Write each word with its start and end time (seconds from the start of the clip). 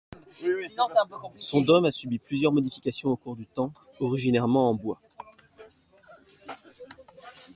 Son 1.37 1.61
dôme 1.61 1.85
a 1.85 1.91
subi 1.91 2.17
plusieurs 2.17 2.51
modifications 2.51 3.09
au 3.11 3.17
cours 3.17 3.35
du 3.35 3.45
temps 3.45 3.71
originairement 3.99 4.71
en 4.71 4.73
bois. 4.73 4.99